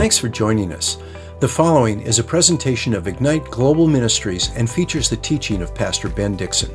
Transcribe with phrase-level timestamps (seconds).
[0.00, 0.96] Thanks for joining us.
[1.40, 6.08] The following is a presentation of Ignite Global Ministries and features the teaching of Pastor
[6.08, 6.74] Ben Dixon.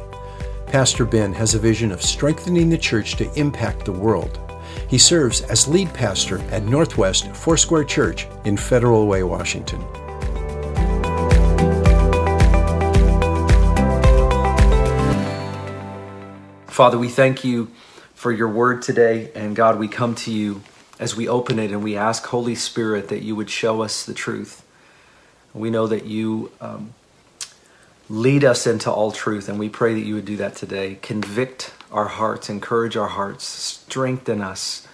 [0.67, 4.39] Pastor Ben has a vision of strengthening the church to impact the world.
[4.88, 9.81] He serves as lead pastor at Northwest Foursquare Church in Federal Way, Washington.
[16.67, 17.71] Father, we thank you
[18.13, 19.31] for your word today.
[19.34, 20.62] And God, we come to you
[20.99, 24.13] as we open it and we ask, Holy Spirit, that you would show us the
[24.13, 24.66] truth.
[25.54, 26.94] We know that you um,
[28.09, 30.98] lead us into all truth, and we pray that you would do that today.
[31.02, 34.88] Convict our hearts, encourage our hearts, strengthen us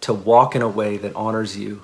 [0.00, 1.82] to walk in a way that honors you.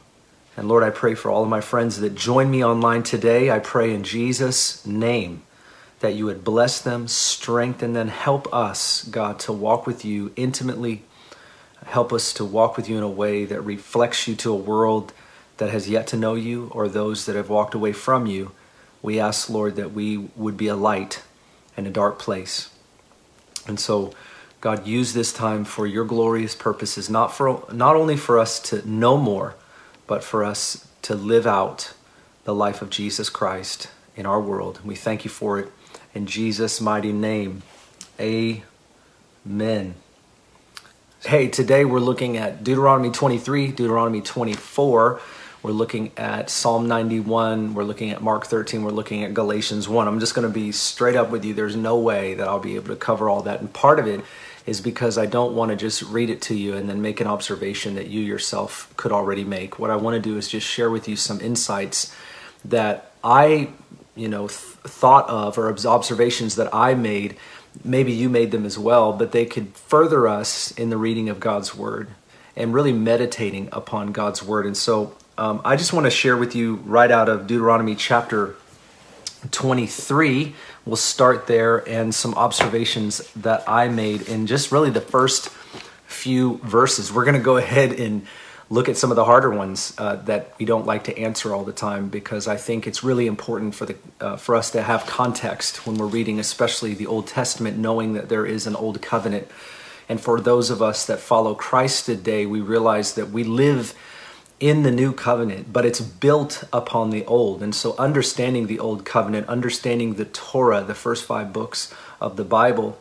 [0.57, 3.51] And Lord, I pray for all of my friends that join me online today.
[3.51, 5.43] I pray in Jesus' name
[6.01, 11.02] that you would bless them, strengthen them, help us, God, to walk with you intimately.
[11.86, 15.12] Help us to walk with you in a way that reflects you to a world
[15.59, 18.52] that has yet to know you or those that have walked away from you.
[19.02, 21.23] We ask, Lord, that we would be a light
[21.76, 22.70] in a dark place.
[23.66, 24.12] And so,
[24.60, 28.87] God, use this time for your glorious purposes, not for not only for us to
[28.88, 29.54] know more,
[30.07, 31.92] but for us to live out
[32.45, 34.80] the life of Jesus Christ in our world.
[34.84, 35.70] We thank you for it
[36.14, 37.62] in Jesus' mighty name.
[38.18, 39.95] Amen.
[41.27, 45.21] Hey, today we're looking at Deuteronomy 23, Deuteronomy 24.
[45.60, 47.74] We're looking at Psalm 91.
[47.74, 48.85] We're looking at Mark 13.
[48.85, 50.07] We're looking at Galatians 1.
[50.07, 51.52] I'm just going to be straight up with you.
[51.52, 53.59] There's no way that I'll be able to cover all that.
[53.59, 54.21] And part of it
[54.66, 57.27] is because I don't want to just read it to you and then make an
[57.27, 59.80] observation that you yourself could already make.
[59.80, 62.15] What I want to do is just share with you some insights
[62.65, 63.71] that I,
[64.15, 67.37] you know, th- thought of or observations that I made.
[67.84, 71.41] Maybe you made them as well, but they could further us in the reading of
[71.41, 72.09] God's word
[72.56, 74.66] and really meditating upon God's word.
[74.66, 78.56] And so um, I just want to share with you right out of Deuteronomy chapter
[79.50, 80.54] 23.
[80.84, 85.50] We'll start there and some observations that I made in just really the first
[86.06, 87.12] few verses.
[87.12, 88.26] We're going to go ahead and
[88.69, 91.65] look at some of the harder ones uh, that we don't like to answer all
[91.65, 95.06] the time because I think it's really important for the uh, for us to have
[95.06, 99.49] context when we're reading, especially the Old Testament, knowing that there is an old covenant.
[100.09, 103.94] And for those of us that follow Christ today, we realize that we live
[104.59, 107.62] in the new covenant, but it's built upon the old.
[107.62, 112.44] And so, understanding the old covenant, understanding the Torah, the first five books of the
[112.44, 112.98] Bible,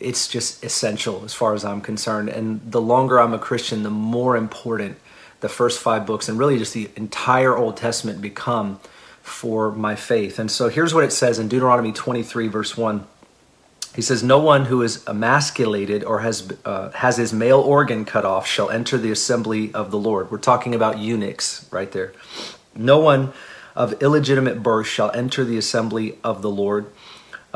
[0.00, 2.28] it's just essential as far as I'm concerned.
[2.28, 4.98] And the longer I'm a Christian, the more important
[5.40, 8.80] the first five books and really just the entire Old Testament become
[9.22, 10.38] for my faith.
[10.38, 13.06] And so, here's what it says in Deuteronomy 23, verse 1.
[13.94, 18.24] He says, No one who is emasculated or has, uh, has his male organ cut
[18.24, 20.30] off shall enter the assembly of the Lord.
[20.30, 22.12] We're talking about eunuchs right there.
[22.74, 23.32] No one
[23.74, 26.86] of illegitimate birth shall enter the assembly of the Lord.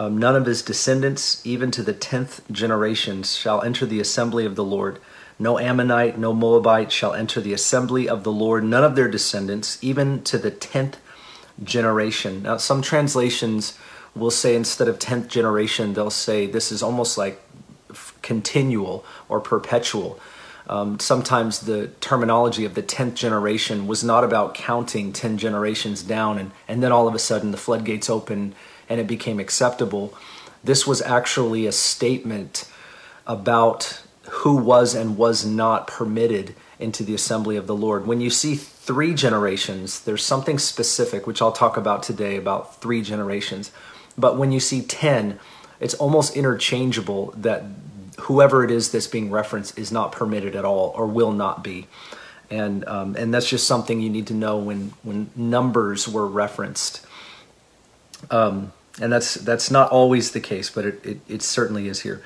[0.00, 4.56] Um, none of his descendants, even to the tenth generation, shall enter the assembly of
[4.56, 4.98] the Lord.
[5.38, 8.64] No Ammonite, no Moabite shall enter the assembly of the Lord.
[8.64, 10.96] None of their descendants, even to the tenth
[11.62, 12.44] generation.
[12.44, 13.76] Now, some translations
[14.16, 17.42] will say instead of 10th generation, they'll say this is almost like
[18.22, 20.18] continual or perpetual.
[20.66, 26.38] Um, sometimes the terminology of the 10th generation was not about counting 10 generations down
[26.38, 28.54] and, and then all of a sudden the floodgates open
[28.90, 30.12] and it became acceptable.
[30.62, 32.68] This was actually a statement
[33.26, 38.06] about who was and was not permitted into the assembly of the Lord.
[38.06, 43.02] When you see three generations, there's something specific, which I'll talk about today about three
[43.02, 43.70] generations.
[44.18, 45.38] But when you see 10,
[45.78, 47.64] it's almost interchangeable that
[48.20, 51.86] whoever it is that's being referenced is not permitted at all or will not be.
[52.50, 57.06] And, um, and that's just something you need to know when, when numbers were referenced.
[58.30, 62.22] Um, and that's, that's not always the case, but it, it, it certainly is here.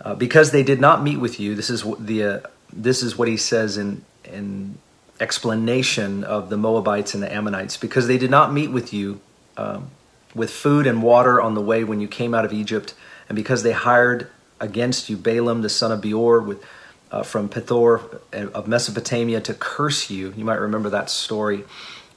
[0.00, 2.40] Uh, because they did not meet with you, this is the uh,
[2.72, 4.76] this is what he says in in
[5.20, 7.76] explanation of the Moabites and the Ammonites.
[7.76, 9.20] Because they did not meet with you,
[9.56, 9.90] um,
[10.34, 12.94] with food and water on the way when you came out of Egypt,
[13.28, 14.28] and because they hired
[14.60, 16.62] against you Balaam the son of Beor with
[17.10, 20.34] uh, from Pethor of Mesopotamia to curse you.
[20.36, 21.64] You might remember that story.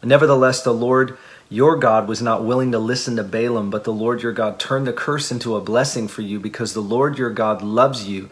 [0.03, 1.17] Nevertheless, the Lord
[1.49, 4.85] your God was not willing to listen to Balaam, but the Lord your God turned
[4.85, 8.29] the curse into a blessing for you because the Lord your God loves you.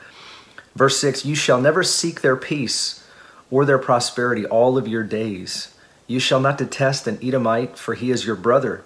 [0.75, 3.05] Verse 6 You shall never seek their peace
[3.49, 5.73] or their prosperity all of your days.
[6.07, 8.83] You shall not detest an Edomite, for he is your brother.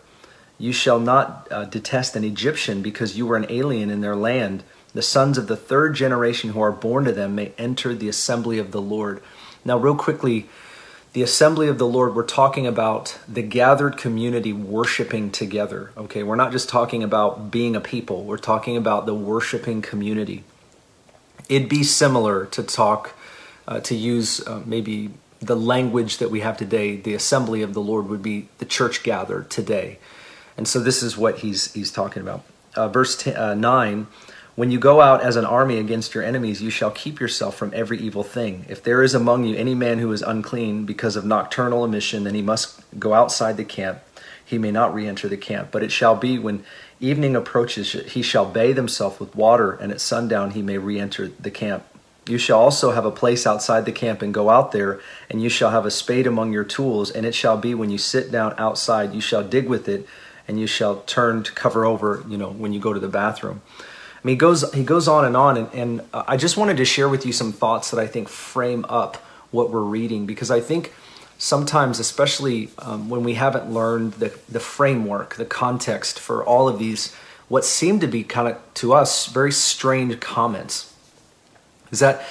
[0.58, 4.64] You shall not uh, detest an Egyptian because you were an alien in their land.
[4.94, 8.60] The sons of the third generation who are born to them may enter the assembly
[8.60, 9.22] of the Lord.
[9.66, 10.50] Now, real quickly,
[11.14, 15.92] the assembly of the Lord, we're talking about the gathered community worshiping together.
[15.98, 20.44] Okay, we're not just talking about being a people, we're talking about the worshiping community.
[21.48, 23.14] It'd be similar to talk,
[23.68, 25.10] uh, to use uh, maybe
[25.40, 26.98] the language that we have today.
[26.98, 29.98] The assembly of the Lord would be the church gathered today.
[30.58, 32.44] And so this is what he's, he's talking about.
[32.76, 34.06] Uh, verse ten, uh, 9
[34.60, 37.72] when you go out as an army against your enemies, you shall keep yourself from
[37.74, 38.66] every evil thing.
[38.68, 42.36] If there is among you any man who is unclean because of nocturnal emission, then
[42.36, 44.02] he must go outside the camp.
[44.44, 45.70] He may not re enter the camp.
[45.72, 46.66] But it shall be when
[47.00, 51.30] evening approaches, he shall bathe himself with water, and at sundown he may re enter
[51.30, 51.86] the camp.
[52.28, 55.48] You shall also have a place outside the camp and go out there, and you
[55.48, 57.10] shall have a spade among your tools.
[57.12, 60.06] And it shall be when you sit down outside, you shall dig with it,
[60.50, 63.62] and you shall turn to cover over, you know, when you go to the bathroom.
[64.22, 66.86] I mean, he goes he goes on and on, and, and I just wanted to
[66.86, 69.18] share with you some thoughts that I think frame up
[69.52, 70.94] what we're reading because I think
[71.38, 76.80] sometimes, especially um, when we haven't learned the the framework, the context for all of
[76.80, 77.16] these,
[77.48, 80.94] what seem to be kind of to us very strange comments,
[81.90, 82.28] is that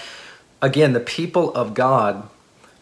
[0.61, 2.29] again the people of God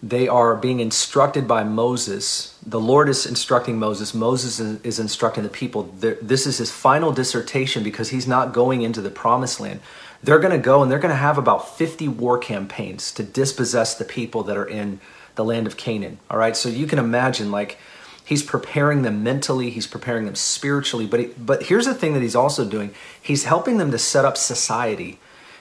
[0.02, 2.58] they are being instructed by Moses.
[2.64, 4.14] The Lord is instructing Moses.
[4.14, 5.84] Moses is instructing the people.
[6.00, 9.81] This is his final dissertation because he's not going into the promised land.
[10.22, 13.94] They're going to go and they're going to have about 50 war campaigns to dispossess
[13.94, 15.00] the people that are in
[15.34, 16.19] the land of Canaan.
[16.31, 16.56] All right.
[16.56, 17.78] So you can imagine, like,
[18.25, 21.06] he's preparing them mentally, he's preparing them spiritually.
[21.06, 24.25] But, he, but here's the thing that he's also doing he's helping them to set
[24.25, 25.19] up society.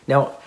[0.07, 0.37] Now,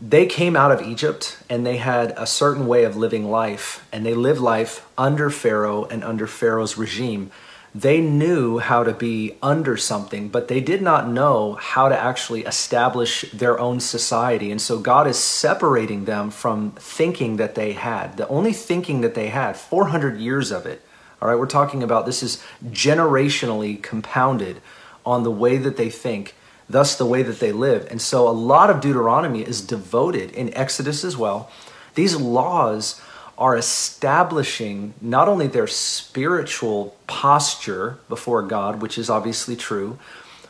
[0.00, 4.04] they came out of Egypt and they had a certain way of living life, and
[4.04, 7.30] they lived life under Pharaoh and under Pharaoh's regime.
[7.74, 12.44] They knew how to be under something, but they did not know how to actually
[12.44, 14.50] establish their own society.
[14.50, 18.16] And so God is separating them from thinking that they had.
[18.16, 20.82] The only thinking that they had, 400 years of it.
[21.22, 24.60] All right, we're talking about this is generationally compounded
[25.06, 26.34] on the way that they think
[26.70, 27.86] thus the way that they live.
[27.90, 31.50] And so a lot of Deuteronomy is devoted in Exodus as well.
[31.94, 33.00] These laws
[33.36, 39.98] are establishing not only their spiritual posture before God, which is obviously true,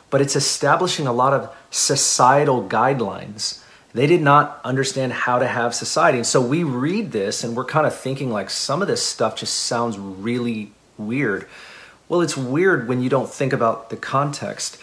[0.09, 3.63] but it's establishing a lot of societal guidelines.
[3.93, 6.17] They did not understand how to have society.
[6.17, 9.37] And so we read this and we're kind of thinking like some of this stuff
[9.37, 11.47] just sounds really weird.
[12.09, 14.77] Well, it's weird when you don't think about the context.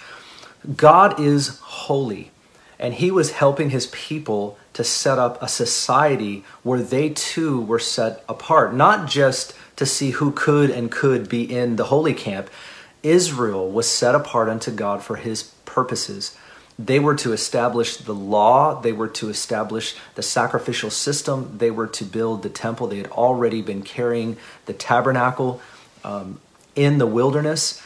[0.76, 2.30] God is holy,
[2.78, 7.78] and He was helping His people to set up a society where they too were
[7.78, 12.50] set apart, not just to see who could and could be in the holy camp.
[13.02, 16.36] Israel was set apart unto God for His purposes.
[16.78, 21.88] They were to establish the law, they were to establish the sacrificial system, they were
[21.88, 22.86] to build the temple.
[22.86, 25.60] They had already been carrying the tabernacle
[26.04, 26.40] um,
[26.76, 27.82] in the wilderness.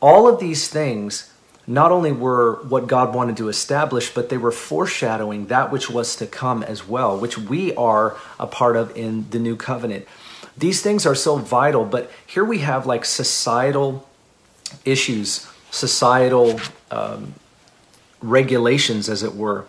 [0.00, 1.32] All of these things
[1.66, 6.16] not only were what God wanted to establish, but they were foreshadowing that which was
[6.16, 10.06] to come as well, which we are a part of in the new covenant.
[10.56, 14.06] These things are so vital, but here we have like societal
[14.84, 17.34] issues, societal um,
[18.20, 19.66] regulations, as it were,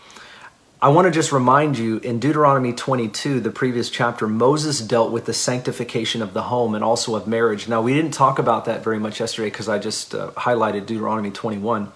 [0.85, 5.25] I want to just remind you in Deuteronomy 22, the previous chapter, Moses dealt with
[5.25, 7.67] the sanctification of the home and also of marriage.
[7.67, 11.31] Now, we didn't talk about that very much yesterday because I just uh, highlighted Deuteronomy
[11.31, 11.91] 21.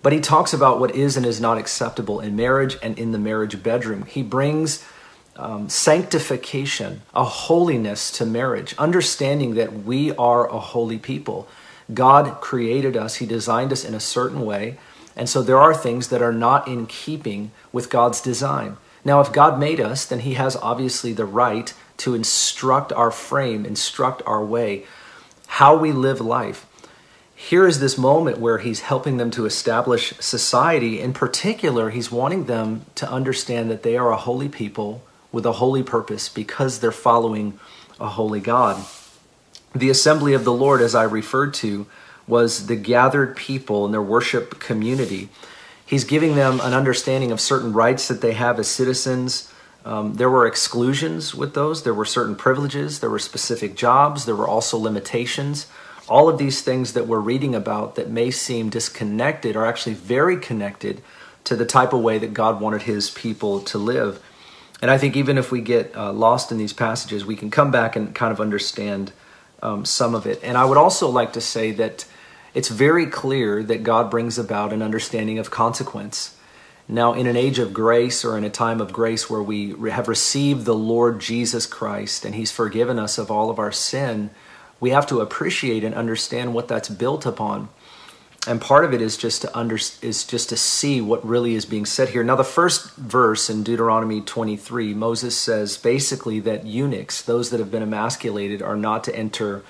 [0.00, 3.18] But he talks about what is and is not acceptable in marriage and in the
[3.18, 4.06] marriage bedroom.
[4.06, 4.82] He brings
[5.36, 11.48] um, sanctification, a holiness to marriage, understanding that we are a holy people.
[11.92, 14.78] God created us, He designed us in a certain way
[15.16, 18.76] and so there are things that are not in keeping with God's design.
[19.04, 23.64] Now, if God made us, then He has obviously the right to instruct our frame,
[23.64, 24.84] instruct our way,
[25.46, 26.66] how we live life.
[27.34, 31.00] Here is this moment where He's helping them to establish society.
[31.00, 35.52] In particular, He's wanting them to understand that they are a holy people with a
[35.52, 37.58] holy purpose because they're following
[38.00, 38.84] a holy God.
[39.74, 41.86] The assembly of the Lord, as I referred to,
[42.26, 45.28] was the gathered people and their worship community.
[45.84, 49.52] He's giving them an understanding of certain rights that they have as citizens.
[49.84, 51.84] Um, there were exclusions with those.
[51.84, 52.98] There were certain privileges.
[52.98, 54.24] There were specific jobs.
[54.24, 55.68] There were also limitations.
[56.08, 60.36] All of these things that we're reading about that may seem disconnected are actually very
[60.36, 61.02] connected
[61.44, 64.20] to the type of way that God wanted his people to live.
[64.82, 67.70] And I think even if we get uh, lost in these passages, we can come
[67.70, 69.12] back and kind of understand
[69.62, 70.40] um, some of it.
[70.42, 72.04] And I would also like to say that
[72.56, 76.34] it's very clear that God brings about an understanding of consequence.
[76.88, 80.08] Now, in an age of grace or in a time of grace where we have
[80.08, 84.30] received the Lord Jesus Christ and He's forgiven us of all of our sin,
[84.80, 87.68] we have to appreciate and understand what that's built upon.
[88.46, 91.66] And part of it is just to under, is just to see what really is
[91.66, 92.24] being said here.
[92.24, 97.70] Now, the first verse in Deuteronomy 23, Moses says basically that eunuchs, those that have
[97.70, 99.62] been emasculated, are not to enter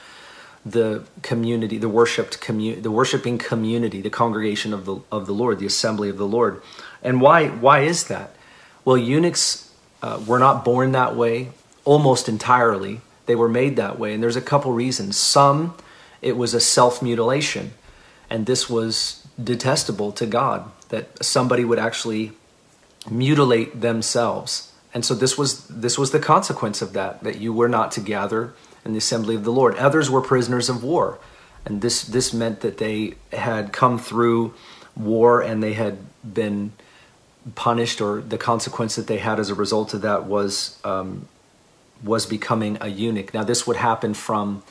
[0.67, 5.61] the community, the worshipped community, the worshiping community, the congregation of the of the Lord,
[5.61, 6.61] the assembly of the Lord.
[7.03, 8.35] And why why is that?
[8.85, 11.51] Well, eunuchs uh, were not born that way
[11.85, 13.01] almost entirely.
[13.27, 15.17] They were made that way, and there's a couple reasons.
[15.17, 15.77] Some,
[16.21, 17.73] it was a self mutilation,
[18.29, 22.33] and this was detestable to God that somebody would actually
[23.09, 24.73] mutilate themselves.
[24.93, 28.01] And so this was this was the consequence of that that you were not to
[28.01, 28.55] gather
[28.87, 29.77] in the assembly of the Lord.
[29.77, 31.19] Others were prisoners of war.
[31.65, 34.55] And this, this meant that they had come through
[34.97, 36.73] war and they had been
[37.55, 41.29] punished, or the consequence that they had as a result of that was, um,
[42.03, 43.35] was becoming a eunuch.
[43.35, 44.63] Now, this would happen from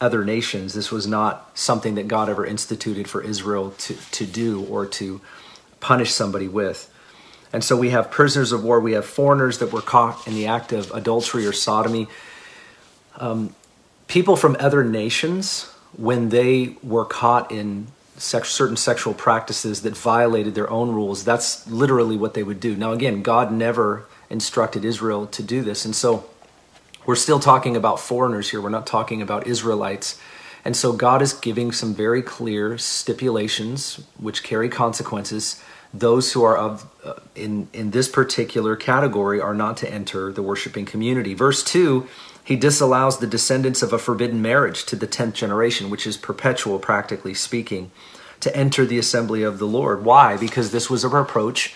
[0.00, 0.74] other nations.
[0.74, 5.20] This was not something that God ever instituted for Israel to, to do or to
[5.80, 6.92] punish somebody with.
[7.52, 10.46] And so we have prisoners of war, we have foreigners that were caught in the
[10.46, 12.08] act of adultery or sodomy.
[13.18, 13.54] Um,
[14.06, 15.64] people from other nations,
[15.96, 21.66] when they were caught in sex, certain sexual practices that violated their own rules, that's
[21.68, 22.76] literally what they would do.
[22.76, 25.84] Now, again, God never instructed Israel to do this.
[25.84, 26.28] And so
[27.06, 28.60] we're still talking about foreigners here.
[28.60, 30.20] We're not talking about Israelites.
[30.64, 35.62] And so God is giving some very clear stipulations which carry consequences.
[35.94, 40.42] Those who are of uh, in in this particular category are not to enter the
[40.42, 41.32] worshiping community.
[41.32, 42.06] Verse 2
[42.48, 46.78] he disallows the descendants of a forbidden marriage to the 10th generation, which is perpetual,
[46.78, 47.90] practically speaking,
[48.40, 50.02] to enter the assembly of the Lord.
[50.02, 50.38] Why?
[50.38, 51.74] Because this was a reproach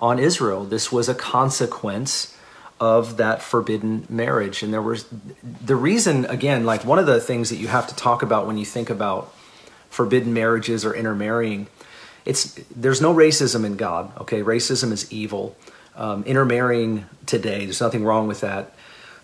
[0.00, 0.64] on Israel.
[0.64, 2.34] This was a consequence
[2.80, 4.62] of that forbidden marriage.
[4.62, 5.04] And there was
[5.42, 8.56] the reason, again, like one of the things that you have to talk about when
[8.56, 9.34] you think about
[9.90, 11.66] forbidden marriages or intermarrying.
[12.24, 14.18] It's there's no racism in God.
[14.22, 15.54] Okay, racism is evil.
[15.94, 18.72] Um, intermarrying today, there's nothing wrong with that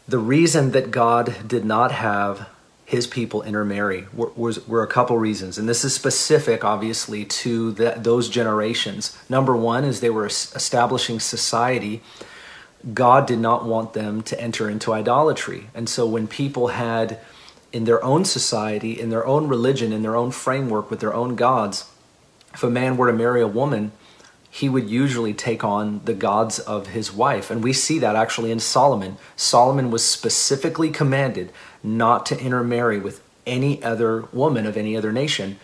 [0.06, 2.48] the reason that God did not have
[2.84, 5.56] his people intermarry were, was, were a couple reasons.
[5.56, 9.16] And this is specific, obviously, to the, those generations.
[9.28, 12.02] Number one is they were establishing society.
[12.92, 15.68] God did not want them to enter into idolatry.
[15.74, 17.18] And so when people had,
[17.72, 21.36] in their own society, in their own religion, in their own framework, with their own
[21.36, 21.90] gods,
[22.52, 23.92] if a man were to marry a woman,
[24.54, 27.50] he would usually take on the gods of his wife.
[27.50, 29.16] And we see that actually in Solomon.
[29.34, 31.50] Solomon was specifically commanded
[31.82, 35.58] not to intermarry with any other woman of any other nation.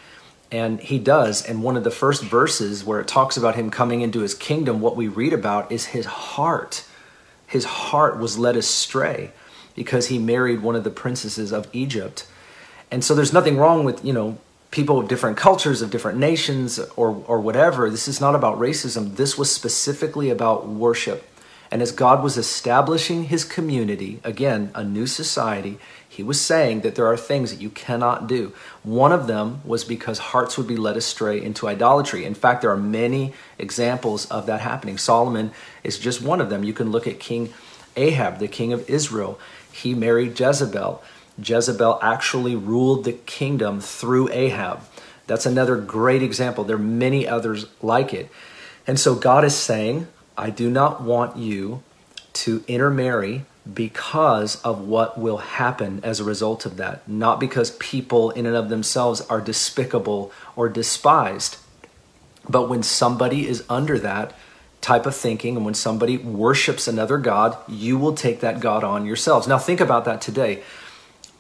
[0.51, 1.47] And he does.
[1.47, 4.81] And one of the first verses where it talks about him coming into his kingdom,
[4.81, 6.85] what we read about is his heart.
[7.47, 9.31] His heart was led astray
[9.77, 12.27] because he married one of the princesses of Egypt.
[12.91, 14.39] And so there's nothing wrong with, you know,
[14.71, 17.91] people of different cultures, of different nations, or, or whatever.
[17.91, 19.17] This is not about racism.
[19.17, 21.27] This was specifically about worship.
[21.73, 26.97] And as God was establishing his community, again, a new society, he was saying that
[26.97, 28.53] there are things that you cannot do.
[28.83, 32.25] One of them was because hearts would be led astray into idolatry.
[32.25, 34.99] In fact, there are many examples of that happening.
[34.99, 35.53] Solomon
[35.85, 36.65] is just one of them.
[36.65, 37.53] You can look at King
[37.97, 39.39] Ahab, the king of Israel.
[39.71, 41.01] He married Jezebel.
[41.43, 44.81] Jezebel actually ruled the kingdom through Ahab.
[45.27, 46.65] That's another great example.
[46.65, 48.29] There are many others like it.
[48.87, 51.83] And so God is saying, I do not want you
[52.33, 58.31] to intermarry because of what will happen as a result of that, not because people
[58.31, 61.59] in and of themselves are despicable or despised.
[62.49, 64.35] But when somebody is under that
[64.81, 69.05] type of thinking and when somebody worships another God, you will take that God on
[69.05, 69.47] yourselves.
[69.47, 70.63] Now, think about that today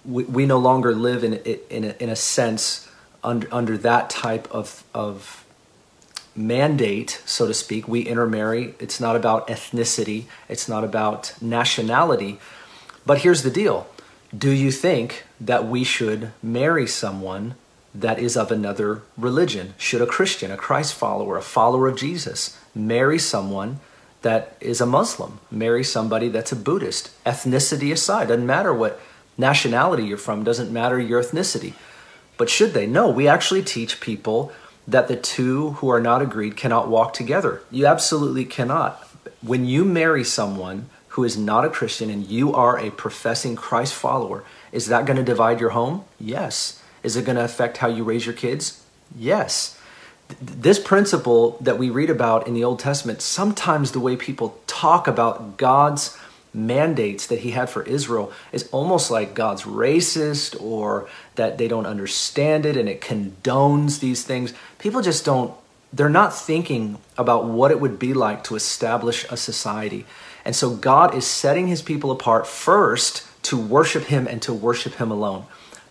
[0.04, 2.88] we, we no longer live in in a, in a sense
[3.22, 5.44] under under that type of of
[6.34, 7.86] mandate, so to speak.
[7.88, 8.74] We intermarry.
[8.78, 10.24] It's not about ethnicity.
[10.48, 12.38] It's not about nationality.
[13.04, 13.88] But here's the deal:
[14.36, 17.56] Do you think that we should marry someone
[17.94, 19.74] that is of another religion?
[19.76, 23.80] Should a Christian, a Christ follower, a follower of Jesus, marry someone?
[24.22, 27.10] That is a Muslim, marry somebody that's a Buddhist.
[27.24, 29.00] Ethnicity aside, doesn't matter what
[29.40, 31.72] nationality you're from, doesn't matter your ethnicity.
[32.36, 32.86] But should they?
[32.86, 34.52] No, we actually teach people
[34.86, 37.62] that the two who are not agreed cannot walk together.
[37.70, 39.06] You absolutely cannot.
[39.42, 43.94] When you marry someone who is not a Christian and you are a professing Christ
[43.94, 46.04] follower, is that going to divide your home?
[46.18, 46.80] Yes.
[47.02, 48.84] Is it going to affect how you raise your kids?
[49.16, 49.76] Yes.
[50.40, 55.08] this principle that we read about in the Old Testament, sometimes the way people talk
[55.08, 56.16] about God's
[56.52, 61.86] mandates that he had for Israel is almost like God's racist or that they don't
[61.86, 64.52] understand it and it condones these things.
[64.78, 65.54] People just don't,
[65.92, 70.06] they're not thinking about what it would be like to establish a society.
[70.44, 74.94] And so God is setting his people apart first to worship him and to worship
[74.94, 75.44] him alone.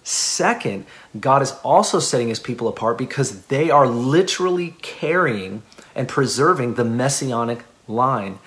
[0.03, 0.85] Second,
[1.19, 5.61] God is also setting his people apart because they are literally carrying
[5.95, 8.39] and preserving the messianic line.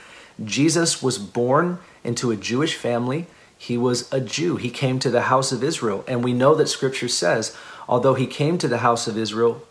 [0.42, 3.26] Jesus was born into a Jewish family.
[3.56, 4.56] He was a Jew.
[4.56, 6.04] He came to the house of Israel.
[6.09, 7.56] And we know that scripture says,
[7.88, 9.62] although he came to the house of Israel,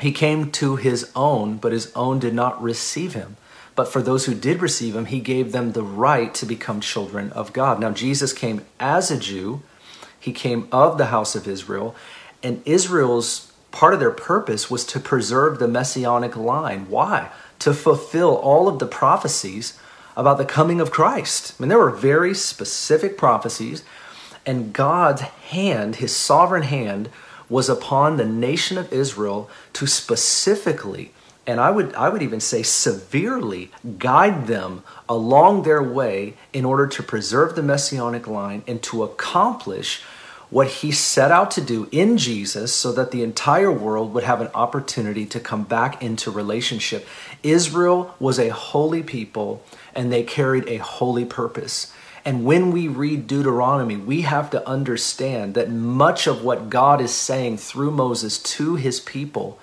[0.00, 3.36] he came to his own, but his own did not receive him.
[3.74, 7.30] But for those who did receive him, he gave them the right to become children
[7.32, 7.78] of God.
[7.78, 9.62] Now, Jesus came as a Jew,
[10.18, 11.94] he came of the house of Israel,
[12.42, 16.88] and Israel's part of their purpose was to preserve the messianic line.
[16.88, 17.30] Why?
[17.60, 19.78] To fulfill all of the prophecies
[20.18, 21.54] about the coming of Christ.
[21.58, 23.84] I mean, there were very specific prophecies,
[24.44, 27.08] and God's hand, his sovereign hand,
[27.48, 31.12] was upon the nation of Israel to specifically
[31.48, 36.86] and I would I would even say severely guide them along their way in order
[36.86, 40.02] to preserve the messianic line and to accomplish
[40.50, 44.40] what he set out to do in Jesus so that the entire world would have
[44.40, 47.06] an opportunity to come back into relationship.
[47.42, 49.62] Israel was a holy people
[49.94, 51.92] and they carried a holy purpose.
[52.24, 57.12] And when we read Deuteronomy, we have to understand that much of what God is
[57.12, 59.58] saying through Moses to his people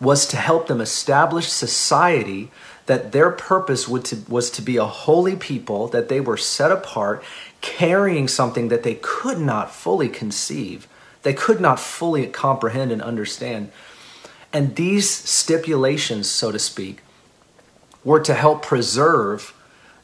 [0.00, 2.50] was to help them establish society
[2.86, 7.22] that their purpose to, was to be a holy people, that they were set apart,
[7.64, 10.86] carrying something that they could not fully conceive,
[11.22, 13.72] they could not fully comprehend and understand.
[14.52, 17.00] And these stipulations, so to speak,
[18.04, 19.54] were to help preserve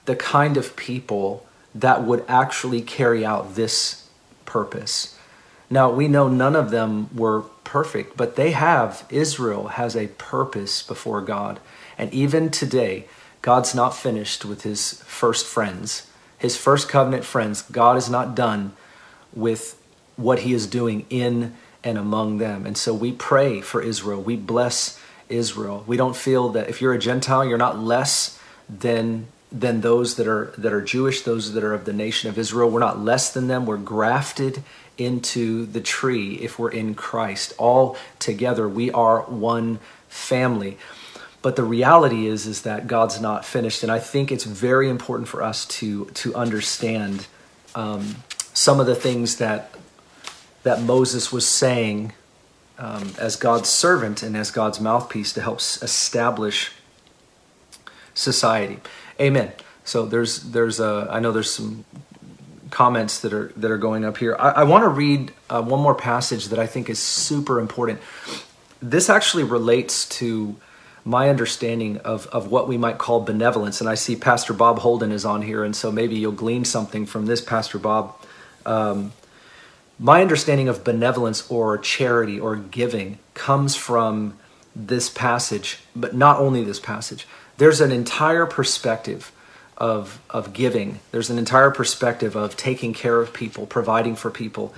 [0.06, 4.08] the kind of people that would actually carry out this
[4.46, 5.18] purpose.
[5.68, 10.82] Now, we know none of them were perfect, but they have, Israel has a purpose
[10.82, 11.60] before God.
[11.98, 13.04] And even today,
[13.42, 16.09] God's not finished with his first friends,
[16.40, 17.62] his first covenant friends.
[17.62, 18.72] God is not done
[19.32, 19.80] with
[20.16, 22.66] what he is doing in and among them.
[22.66, 24.20] And so we pray for Israel.
[24.20, 24.98] We bless
[25.28, 25.84] Israel.
[25.86, 30.26] We don't feel that if you're a Gentile, you're not less than than those that
[30.28, 32.70] are that are Jewish, those that are of the nation of Israel.
[32.70, 33.66] We're not less than them.
[33.66, 34.62] We're grafted
[34.96, 37.52] into the tree if we're in Christ.
[37.58, 40.78] All together, we are one family.
[41.42, 45.28] But the reality is, is that God's not finished, and I think it's very important
[45.28, 47.26] for us to to understand
[47.74, 48.16] um,
[48.52, 49.74] some of the things that
[50.62, 52.12] that Moses was saying
[52.78, 56.72] um, as God's servant and as God's mouthpiece to help establish
[58.14, 58.80] society.
[59.20, 59.52] Amen.
[59.84, 61.84] So there's there's a I know there's some
[62.70, 64.36] comments that are that are going up here.
[64.38, 68.00] I, I want to read uh, one more passage that I think is super important.
[68.80, 70.56] This actually relates to
[71.04, 73.80] my understanding of, of what we might call benevolence.
[73.80, 77.06] And I see Pastor Bob Holden is on here, and so maybe you'll glean something
[77.06, 78.14] from this, Pastor Bob.
[78.66, 79.12] Um,
[79.98, 84.38] my understanding of benevolence or charity or giving comes from
[84.74, 87.26] this passage, but not only this passage
[87.60, 89.30] there's an entire perspective
[89.76, 90.98] of, of giving.
[91.10, 94.72] There's an entire perspective of taking care of people, providing for people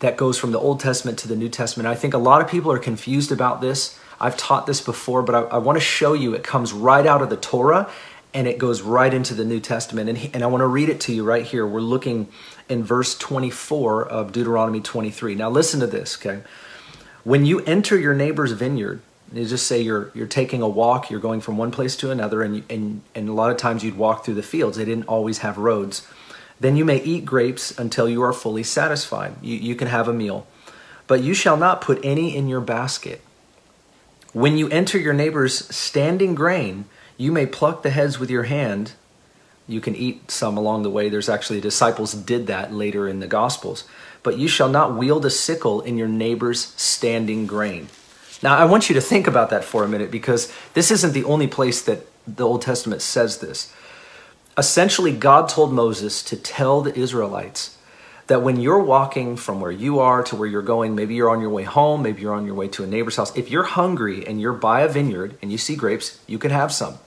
[0.00, 1.86] that goes from the Old Testament to the New Testament.
[1.86, 3.98] I think a lot of people are confused about this.
[4.20, 7.22] I've taught this before, but I, I want to show you it comes right out
[7.22, 7.90] of the Torah
[8.32, 10.10] and it goes right into the New Testament.
[10.10, 11.66] And, and I want to read it to you right here.
[11.66, 12.28] We're looking
[12.68, 15.34] in verse 24 of Deuteronomy 23.
[15.34, 16.42] Now, listen to this, okay?
[17.24, 19.00] When you enter your neighbor's vineyard,
[19.32, 22.42] you just say you're you're taking a walk, you're going from one place to another,
[22.42, 24.76] and and and a lot of times you'd walk through the fields.
[24.76, 26.06] They didn't always have roads.
[26.60, 29.34] Then you may eat grapes until you are fully satisfied.
[29.42, 30.46] You, you can have a meal,
[31.06, 33.20] but you shall not put any in your basket.
[34.36, 36.84] When you enter your neighbor's standing grain,
[37.16, 38.92] you may pluck the heads with your hand.
[39.66, 41.08] You can eat some along the way.
[41.08, 43.84] There's actually disciples did that later in the Gospels.
[44.22, 47.88] But you shall not wield a sickle in your neighbor's standing grain.
[48.42, 51.24] Now, I want you to think about that for a minute because this isn't the
[51.24, 53.72] only place that the Old Testament says this.
[54.58, 57.75] Essentially, God told Moses to tell the Israelites
[58.26, 61.40] that when you're walking from where you are to where you're going, maybe you're on
[61.40, 64.26] your way home, maybe you're on your way to a neighbor's house, if you're hungry
[64.26, 66.98] and you're by a vineyard and you see grapes, you can have some.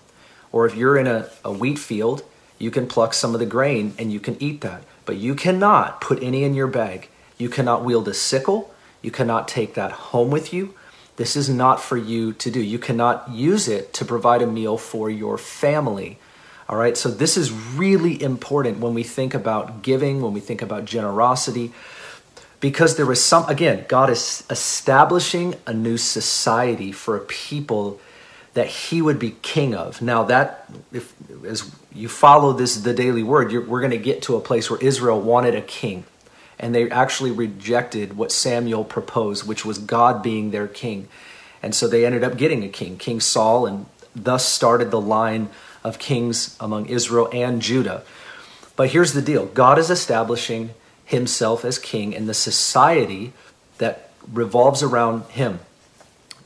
[0.52, 2.24] Or if you're in a, a wheat field,
[2.58, 4.84] you can pluck some of the grain and you can eat that.
[5.06, 7.10] But you cannot put any in your bag.
[7.38, 8.74] You cannot wield a sickle.
[9.02, 10.74] You cannot take that home with you
[11.20, 12.62] This is not for you to do.
[12.62, 16.18] You cannot use it to provide a meal for your family.
[16.70, 20.62] All right, so this is really important when we think about giving, when we think
[20.62, 21.72] about generosity,
[22.60, 28.00] because there was some, again, God is establishing a new society for a people
[28.54, 30.00] that he would be king of.
[30.00, 31.12] Now that if
[31.44, 34.80] as you follow this the daily word, we're going to get to a place where
[34.80, 36.04] Israel wanted a king
[36.60, 41.08] and they actually rejected what Samuel proposed, which was God being their king.
[41.64, 45.50] And so they ended up getting a king, King Saul, and thus started the line
[45.84, 48.04] of kings among Israel and Judah.
[48.76, 50.72] But here's the deal God is establishing
[51.06, 53.34] himself as king in the society
[53.78, 55.60] that revolves around him.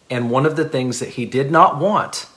[0.09, 2.27] And one of the things that he did not want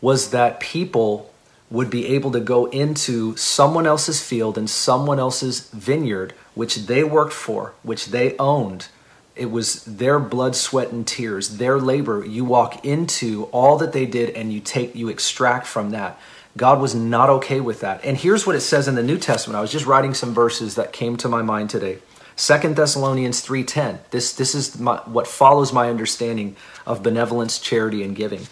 [0.00, 1.32] was that people
[1.70, 7.04] would be able to go into someone else's field and someone else's vineyard, which they
[7.04, 8.88] worked for, which they owned.
[9.36, 12.24] It was their blood, sweat, and tears, their labor.
[12.24, 16.18] You walk into all that they did and you take, you extract from that.
[16.56, 18.04] God was not okay with that.
[18.04, 19.56] And here's what it says in the New Testament.
[19.56, 21.98] I was just writing some verses that came to my mind today.
[22.36, 23.98] Second Thessalonians 3:10.
[24.10, 28.46] This this is my, what follows my understanding of benevolence, charity and giving.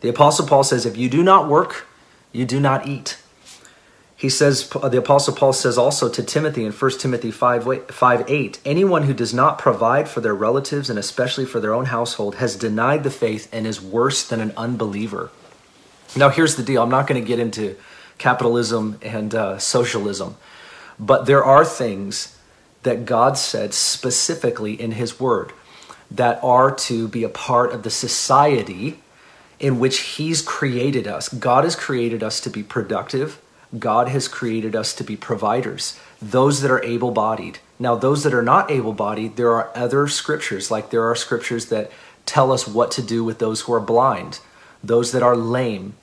[0.00, 1.86] The apostle Paul says if you do not work,
[2.32, 3.18] you do not eat.
[4.16, 8.24] He says uh, the apostle Paul says also to Timothy in 1 Timothy 5, 5
[8.30, 12.36] 8, anyone who does not provide for their relatives and especially for their own household
[12.36, 15.30] has denied the faith and is worse than an unbeliever.
[16.16, 16.82] Now here's the deal.
[16.82, 17.76] I'm not going to get into
[18.18, 20.36] capitalism and uh, socialism,
[20.98, 22.38] but there are things
[22.84, 25.52] that God said specifically in His Word
[26.10, 29.00] that are to be a part of the society
[29.58, 31.28] in which He's created us.
[31.28, 33.40] God has created us to be productive,
[33.78, 37.58] God has created us to be providers, those that are able bodied.
[37.78, 41.66] Now, those that are not able bodied, there are other scriptures, like there are scriptures
[41.66, 41.90] that
[42.24, 44.40] tell us what to do with those who are blind,
[44.82, 45.94] those that are lame,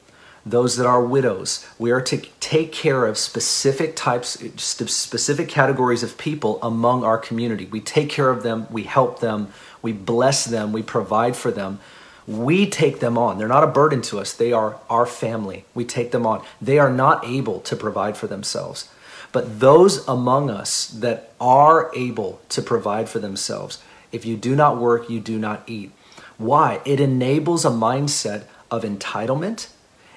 [0.46, 1.66] those that are widows.
[1.80, 7.66] We are to take care of specific types, specific categories of people among our community.
[7.66, 11.80] We take care of them, we help them, we bless them, we provide for them.
[12.26, 13.38] We take them on.
[13.38, 15.66] They're not a burden to us, they are our family.
[15.74, 16.44] We take them on.
[16.62, 18.90] They are not able to provide for themselves.
[19.32, 24.78] But those among us that are able to provide for themselves, if you do not
[24.78, 25.92] work, you do not eat.
[26.38, 26.82] Why?
[26.86, 29.68] It enables a mindset of entitlement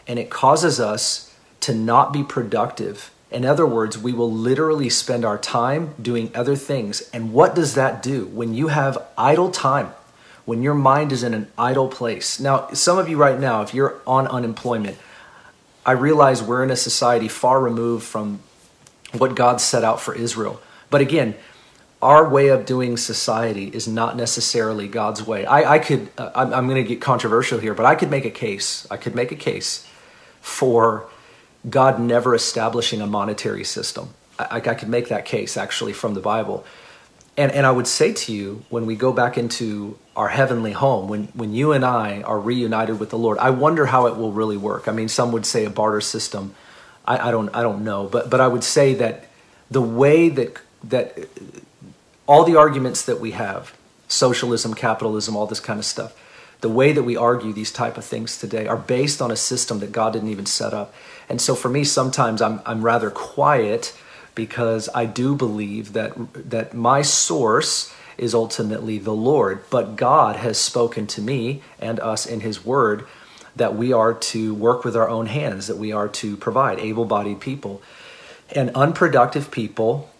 [0.07, 3.11] and it causes us to not be productive.
[3.31, 7.09] In other words, we will literally spend our time doing other things.
[7.12, 8.27] And what does that do?
[8.27, 9.92] When you have idle time,
[10.45, 12.38] when your mind is in an idle place.
[12.38, 14.97] Now, some of you right now, if you're on unemployment,
[15.85, 18.40] I realize we're in a society far removed from
[19.12, 20.61] what God set out for Israel.
[20.88, 21.35] But again,
[22.01, 25.47] our way of doing society is not necessarily God's way.
[25.47, 28.25] I, I could, uh, I'm, I'm going to get controversial here, but I could make
[28.25, 28.87] a case.
[28.90, 29.88] I could make a case
[30.47, 31.09] for
[31.69, 34.11] God never establishing a monetary system.
[34.39, 36.65] I, I could make that case actually from the Bible.
[37.37, 41.09] And, and I would say to you, when we go back into our heavenly home,
[41.09, 44.31] when, when you and I are reunited with the Lord, I wonder how it will
[44.31, 44.87] really work.
[44.87, 46.55] I mean, some would say a barter system.
[47.05, 48.07] I, I, don't, I don't know.
[48.07, 49.27] But, but I would say that
[49.69, 51.19] the way that, that
[52.29, 56.17] all the arguments that we have, socialism, capitalism, all this kind of stuff,
[56.61, 59.81] the way that we argue these type of things today are based on a system
[59.81, 60.95] that God didn't even set up.
[61.29, 63.97] And so for me, sometimes I'm, I'm rather quiet
[64.35, 66.14] because I do believe that,
[66.51, 69.64] that my source is ultimately the Lord.
[69.71, 73.07] But God has spoken to me and us in His Word
[73.55, 77.07] that we are to work with our own hands, that we are to provide able
[77.07, 77.83] bodied people.
[78.55, 80.11] And unproductive people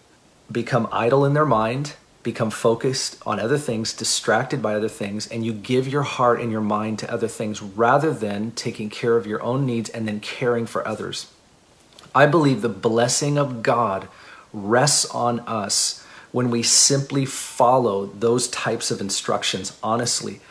[0.51, 1.93] become idle in their mind
[2.27, 6.51] become focused on other things, distracted by other things, and you give your heart and
[6.51, 10.19] your mind to other things rather than taking care of your own needs and then
[10.19, 11.31] caring for others.
[12.13, 14.09] I believe the blessing of God
[14.51, 20.41] rests on us when we simply follow those types of instructions honestly.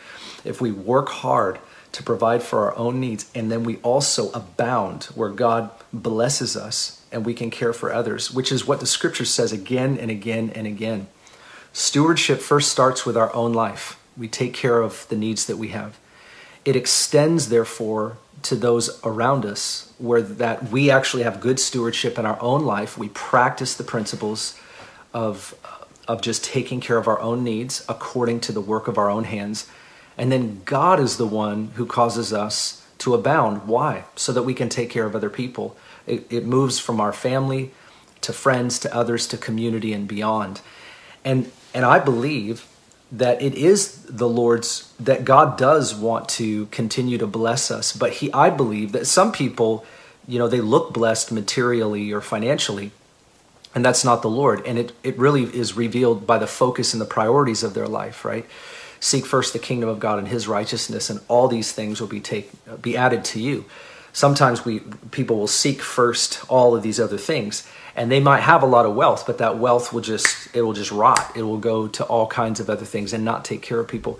[0.43, 1.59] If we work hard
[1.91, 7.05] to provide for our own needs and then we also abound where God blesses us
[7.11, 10.49] and we can care for others, which is what the scripture says again and again
[10.55, 11.07] and again.
[11.77, 13.99] Stewardship first starts with our own life.
[14.17, 15.99] We take care of the needs that we have.
[16.65, 22.25] It extends, therefore, to those around us, where that we actually have good stewardship in
[22.25, 22.97] our own life.
[22.97, 24.59] We practice the principles
[25.13, 25.53] of,
[26.07, 29.25] of just taking care of our own needs according to the work of our own
[29.25, 29.69] hands.
[30.17, 33.67] And then God is the one who causes us to abound.
[33.67, 34.05] Why?
[34.15, 35.77] So that we can take care of other people.
[36.07, 37.69] It, it moves from our family
[38.21, 40.61] to friends to others to community and beyond.
[41.23, 42.65] And and I believe
[43.11, 47.93] that it is the Lord's that God does want to continue to bless us.
[47.93, 49.85] But he I believe that some people,
[50.27, 52.89] you know, they look blessed materially or financially,
[53.75, 54.65] and that's not the Lord.
[54.65, 58.25] And it, it really is revealed by the focus and the priorities of their life,
[58.25, 58.47] right?
[58.99, 62.19] Seek first the kingdom of God and his righteousness, and all these things will be
[62.19, 62.49] take
[62.81, 63.65] be added to you.
[64.13, 64.79] Sometimes we
[65.11, 68.85] people will seek first all of these other things and they might have a lot
[68.85, 71.35] of wealth but that wealth will just it will just rot.
[71.35, 74.19] It will go to all kinds of other things and not take care of people.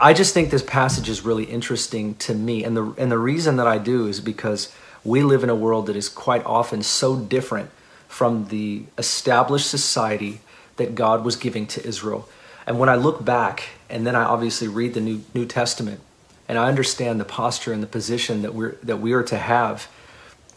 [0.00, 2.64] I just think this passage is really interesting to me.
[2.64, 5.86] And the and the reason that i do is because we live in a world
[5.86, 7.70] that is quite often so different
[8.08, 10.40] from the established society
[10.76, 12.28] that god was giving to israel.
[12.66, 16.00] And when i look back and then i obviously read the new new testament
[16.48, 19.88] and i understand the posture and the position that we're that we are to have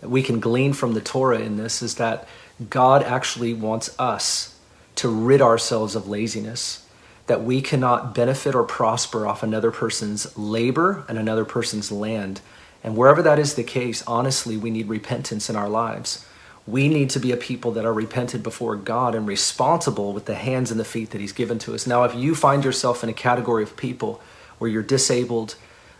[0.06, 2.28] we can glean from the Torah in this is that
[2.70, 4.60] God actually wants us
[4.96, 6.88] to rid ourselves of laziness,
[7.28, 12.42] that we cannot benefit or prosper off another person's labor and another person's land.
[12.84, 16.26] And wherever that is the case, honestly, we need repentance in our lives.
[16.68, 20.36] We need to be a people that are repented before God and responsible with the
[20.36, 21.88] hands and the feet that He's given to us.
[21.88, 24.22] Now, if you find yourself in a category of people
[24.60, 25.56] where you're disabled,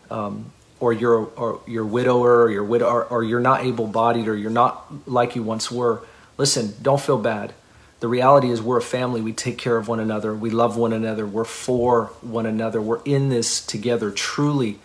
[0.10, 0.52] um,
[0.84, 4.52] or you're or you're widower or you're widow or, or you're not able-bodied or you're
[4.52, 6.02] not like you once were
[6.38, 7.54] listen don't feel bad.
[8.02, 9.22] The reality is we're a family.
[9.22, 10.34] We take care of one another.
[10.34, 11.26] We love one another.
[11.26, 12.82] We're for one another.
[12.82, 14.80] We're in this together truly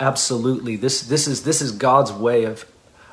[0.00, 0.76] absolutely.
[0.76, 2.64] This this is this is god's way of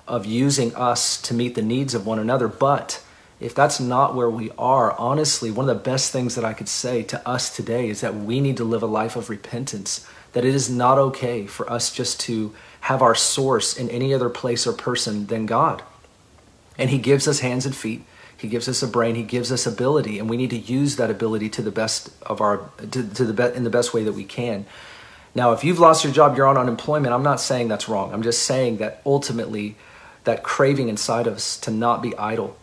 [0.07, 2.47] of using us to meet the needs of one another.
[2.47, 3.03] But
[3.41, 6.67] if that's not where we are honestly one of the best things that i could
[6.67, 10.45] say to us today is that we need to live a life of repentance that
[10.45, 14.65] it is not okay for us just to have our source in any other place
[14.65, 15.83] or person than God.
[16.77, 18.03] And He gives us hands and feet.
[18.37, 19.15] He gives us a brain.
[19.15, 22.39] He gives us ability, and we need to use that ability to the best of
[22.39, 24.65] our to, to the be, in the best way that we can.
[25.35, 27.13] Now, if you've lost your job, you're on unemployment.
[27.13, 28.13] I'm not saying that's wrong.
[28.13, 29.75] I'm just saying that ultimately,
[30.23, 32.57] that craving inside of us to not be idle,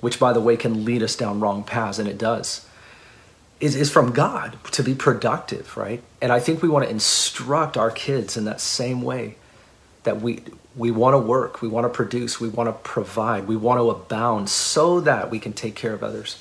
[0.00, 2.66] which by the way can lead us down wrong paths, and it does
[3.60, 6.02] is, is from God to be productive, right?
[6.20, 9.36] And I think we want to instruct our kids in that same way
[10.04, 10.42] that we
[10.76, 13.90] we want to work, we want to produce, we want to provide, we want to
[13.90, 16.38] abound so that we can take care of others.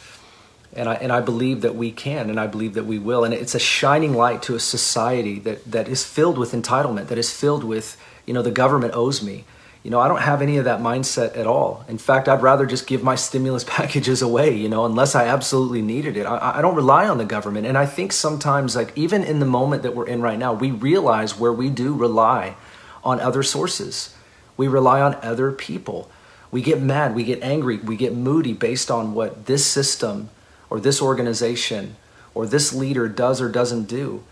[0.74, 3.24] And I and I believe that we can and I believe that we will.
[3.24, 7.18] And it's a shining light to a society that, that is filled with entitlement, that
[7.18, 9.46] is filled with, you know, the government owes me
[9.84, 11.86] you know, I don't have any of that mindset at all.
[11.88, 15.82] In fact, I'd rather just give my stimulus packages away, you know, unless I absolutely
[15.82, 16.26] needed it.
[16.26, 17.66] I, I, don't rely on the government.
[17.66, 20.72] And I think sometimes, like, even in the moment that we're in right now, we
[20.72, 22.56] realize where we do rely
[23.04, 24.16] on other sources.
[24.58, 26.12] We rely on other people.
[26.52, 30.30] We get mad, we get angry, we get moody based on what this system
[30.70, 31.96] or this organization
[32.34, 34.24] or this leader does or doesn't do.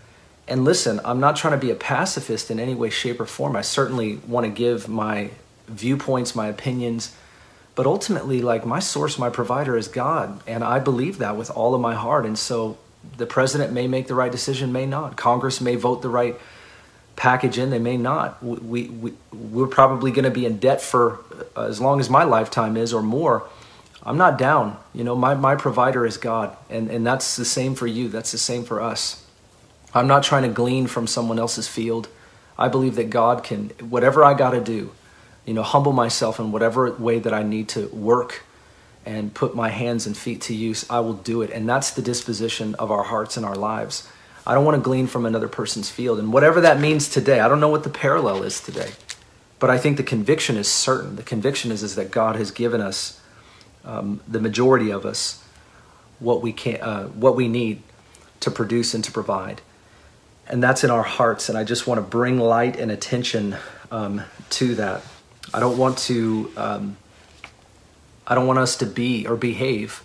[0.48, 3.54] And listen, I'm not trying to be a pacifist in any way, shape, or form.
[3.54, 5.30] I certainly want to give my
[5.68, 7.14] viewpoints, my opinions.
[7.74, 10.40] But ultimately, like my source, my provider is God.
[10.46, 12.24] And I believe that with all of my heart.
[12.24, 12.78] And so
[13.18, 15.16] the president may make the right decision, may not.
[15.16, 16.34] Congress may vote the right
[17.14, 18.42] package in, they may not.
[18.42, 21.18] We, we, we're probably going to be in debt for
[21.56, 23.46] uh, as long as my lifetime is or more.
[24.02, 24.78] I'm not down.
[24.94, 26.56] You know, my, my provider is God.
[26.70, 29.24] And, and that's the same for you, that's the same for us.
[29.94, 32.08] I'm not trying to glean from someone else's field.
[32.58, 34.92] I believe that God can, whatever I got to do,
[35.46, 38.42] you know, humble myself in whatever way that I need to work
[39.06, 41.50] and put my hands and feet to use, I will do it.
[41.50, 44.06] And that's the disposition of our hearts and our lives.
[44.46, 46.18] I don't want to glean from another person's field.
[46.18, 48.90] And whatever that means today, I don't know what the parallel is today.
[49.58, 51.16] But I think the conviction is certain.
[51.16, 53.20] The conviction is, is that God has given us,
[53.84, 55.42] um, the majority of us,
[56.18, 57.82] what we, can, uh, what we need
[58.40, 59.62] to produce and to provide
[60.48, 61.48] and that's in our hearts.
[61.48, 63.56] And I just want to bring light and attention
[63.90, 65.02] um, to that.
[65.52, 66.52] I don't want to.
[66.56, 66.96] Um,
[68.26, 70.02] I don't want us to be or behave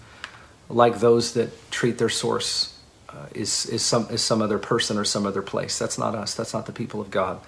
[0.69, 2.77] like those that treat their source
[3.09, 5.77] uh, is is some is some other person or some other place.
[5.77, 6.33] That's not us.
[6.33, 7.39] That's not the people of God.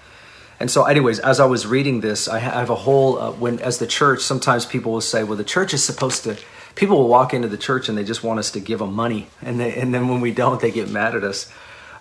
[0.59, 3.77] And so, anyways, as I was reading this, I have a whole uh, when as
[3.77, 4.21] the church.
[4.21, 6.37] Sometimes people will say, "Well, the church is supposed to."
[6.75, 9.27] People will walk into the church and they just want us to give them money,
[9.41, 11.49] and they, and then when we don't, they get mad at us.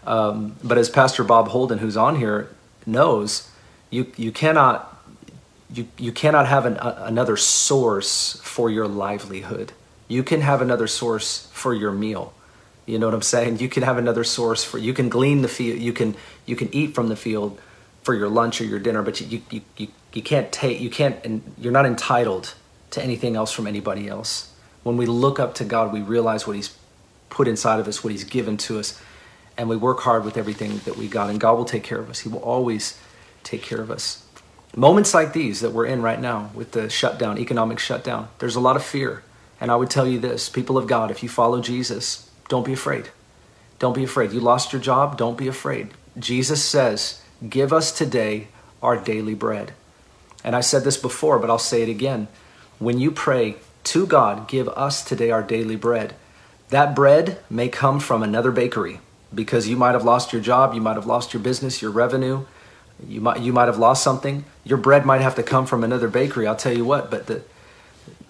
[0.07, 2.49] Um, but as Pastor Bob Holden, who's on here,
[2.87, 3.51] knows,
[3.91, 5.03] you you cannot
[5.73, 9.73] you you cannot have an, a, another source for your livelihood.
[10.09, 12.35] You can have another source for your meal.
[12.87, 13.61] You know what I'm saying?
[13.61, 15.79] You can have another source for you can glean the field.
[15.79, 17.59] You can you can eat from the field
[18.03, 21.17] for your lunch or your dinner, but you you you, you can't take you can't
[21.25, 22.55] and you're not entitled
[22.91, 24.53] to anything else from anybody else.
[24.83, 26.77] When we look up to God, we realize what He's
[27.31, 29.01] put inside of us, what He's given to us
[29.57, 32.11] and we work hard with everything that we got, and God will take care of
[32.11, 32.21] us.
[32.21, 32.99] He will always
[33.43, 34.25] take care of us.
[34.77, 38.61] Moments like these that we're in right now with the shutdown, economic shutdown, there's a
[38.61, 39.23] lot of fear.
[39.61, 42.73] And I would tell you this people of God, if you follow Jesus, don't be
[42.73, 43.11] afraid.
[43.79, 44.33] Don't be afraid.
[44.33, 45.91] You lost your job, don't be afraid.
[46.19, 48.49] Jesus says, Give us today
[48.83, 49.73] our daily bread.
[50.43, 52.29] And I said this before, but I'll say it again.
[52.79, 56.15] When you pray to God, give us today our daily bread,
[56.71, 59.01] that bread may come from another bakery
[59.35, 62.45] because you might have lost your job, you might have lost your business, your revenue,
[63.07, 64.45] you might you might have lost something.
[64.65, 66.47] Your bread might have to come from another bakery.
[66.47, 67.43] I'll tell you what, but the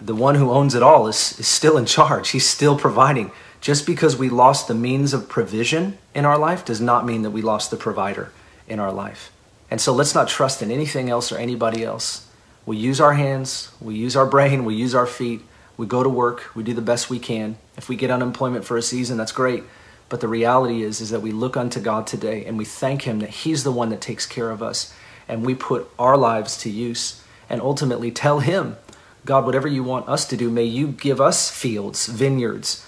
[0.00, 2.30] the one who owns it all is, is still in charge.
[2.30, 3.30] He's still providing.
[3.60, 7.30] Just because we lost the means of provision in our life does not mean that
[7.30, 8.30] we lost the provider
[8.68, 9.32] in our life.
[9.70, 12.28] And so let's not trust in anything else or anybody else.
[12.66, 15.40] We use our hands, we use our brain, we use our feet,
[15.76, 17.56] we go to work, we do the best we can.
[17.76, 19.64] If we get unemployment for a season, that's great.
[20.14, 23.18] But the reality is is that we look unto God today and we thank him
[23.18, 24.94] that he's the one that takes care of us
[25.26, 28.76] and we put our lives to use and ultimately tell him,
[29.24, 32.86] God, whatever you want us to do, may you give us fields, vineyards,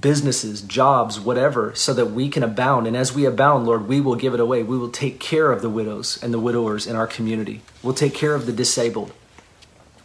[0.00, 2.86] businesses, jobs, whatever, so that we can abound.
[2.86, 4.62] And as we abound, Lord, we will give it away.
[4.62, 7.62] We will take care of the widows and the widowers in our community.
[7.82, 9.12] We'll take care of the disabled.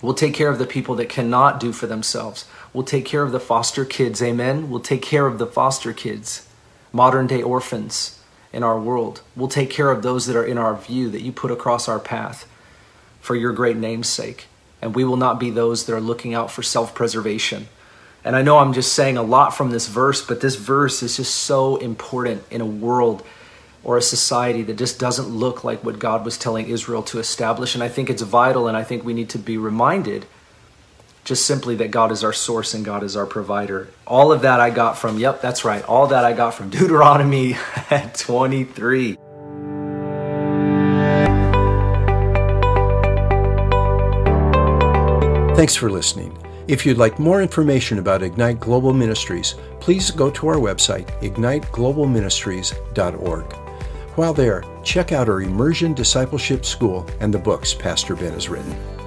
[0.01, 2.45] We'll take care of the people that cannot do for themselves.
[2.73, 4.21] We'll take care of the foster kids.
[4.21, 4.69] Amen.
[4.69, 6.47] We'll take care of the foster kids,
[6.93, 8.21] modern day orphans
[8.53, 9.21] in our world.
[9.35, 11.99] We'll take care of those that are in our view that you put across our
[11.99, 12.47] path
[13.21, 14.47] for your great name's sake.
[14.81, 17.67] And we will not be those that are looking out for self preservation
[18.23, 21.17] and I know I'm just saying a lot from this verse, but this verse is
[21.17, 23.25] just so important in a world
[23.81, 27.75] or a society that just doesn't look like what God was telling Israel to establish.
[27.75, 30.25] And I think it's vital, and I think we need to be reminded
[31.23, 33.89] just simply that God is our source and God is our provider.
[34.07, 37.55] All of that I got from, yep, that's right, all that I got from Deuteronomy
[38.13, 39.17] 23.
[45.55, 46.37] Thanks for listening.
[46.69, 53.53] If you'd like more information about Ignite Global Ministries, please go to our website, igniteglobalministries.org.
[54.15, 58.98] While there, check out our Immersion Discipleship School and the books Pastor Ben has written.